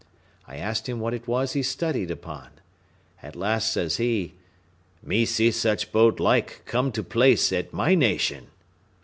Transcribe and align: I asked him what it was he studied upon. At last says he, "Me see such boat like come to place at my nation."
I 0.47 0.55
asked 0.57 0.89
him 0.89 0.99
what 0.99 1.13
it 1.13 1.27
was 1.27 1.53
he 1.53 1.61
studied 1.61 2.09
upon. 2.09 2.49
At 3.21 3.35
last 3.35 3.71
says 3.71 3.97
he, 3.97 4.33
"Me 5.03 5.25
see 5.25 5.51
such 5.51 5.91
boat 5.91 6.19
like 6.19 6.63
come 6.65 6.91
to 6.93 7.03
place 7.03 7.53
at 7.53 7.71
my 7.71 7.93
nation." 7.93 8.47